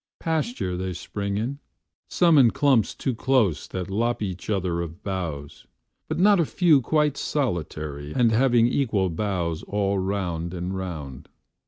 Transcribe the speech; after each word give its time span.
Pasture 0.19 0.75
they 0.75 0.93
spring 0.93 1.37
in, 1.37 1.59
some 2.09 2.39
in 2.39 2.49
clumps 2.49 2.95
too 2.95 3.13
closeThat 3.13 3.85
lop 3.85 4.19
each 4.23 4.49
other 4.49 4.81
of 4.81 5.03
boughs, 5.03 5.67
but 6.07 6.17
not 6.17 6.39
a 6.39 6.43
fewQuite 6.43 7.17
solitary 7.17 8.11
and 8.11 8.31
having 8.31 8.65
equal 8.65 9.11
boughsAll 9.11 9.97
round 10.03 10.55
and 10.55 10.75
round. 10.75 11.29